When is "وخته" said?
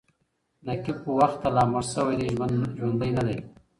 1.21-1.47